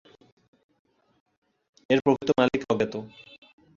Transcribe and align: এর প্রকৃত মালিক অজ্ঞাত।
এর 1.89 1.99
প্রকৃত 2.03 2.29
মালিক 2.39 2.61
অজ্ঞাত। 2.71 2.93